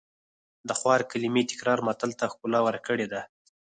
د 0.67 0.69
خوار 0.79 1.01
کلمې 1.11 1.43
تکرار 1.51 1.79
متل 1.87 2.11
ته 2.19 2.25
ښکلا 2.31 2.59
ورکړې 2.63 3.07
ده 3.13 3.21